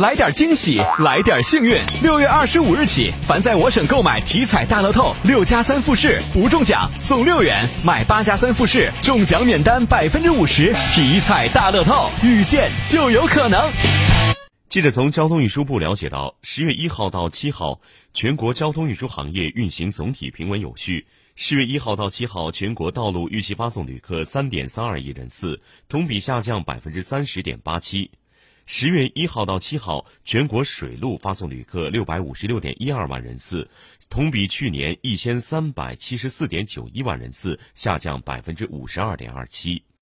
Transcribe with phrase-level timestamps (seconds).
[0.00, 1.80] 来点惊喜，来点幸运。
[2.02, 7.54] 六月二十五日起，凡在我省购买体彩大乐透六加三复式，不中奖送六元；
[7.86, 10.74] 买八加三复式，中奖免单百分之五十。
[10.92, 13.70] 体彩大乐透，遇见就有可能。
[14.68, 17.80] 记者从交通运输部了解到，十月一号到七号，
[18.12, 21.06] 全国交通运输行业运行总体平稳有序。
[21.36, 28.10] 十月一号到七号，全国道路预计发送旅客三点三二亿人次，同比下降百分之三十点八七。
[28.66, 33.68] 十月一号到七号，全国水路发送旅客六百五十六点一二万人次，
[34.08, 39.84] 同比去年一千三百七十四点九一万人次下降百分之五十二点二七。